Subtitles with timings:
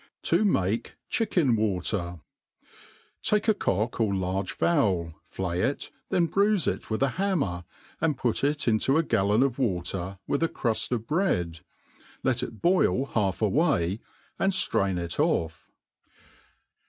[0.23, 2.21] To make Chicken TVater.
[3.21, 7.65] TAKE a cock, or large fowl, flay it, then bruife it with a hammer,
[7.99, 11.59] and put it into a gallon of waten, with a cruft of bread.
[12.23, 13.99] Let it boil half away,
[14.39, 15.69] and ftrain it off.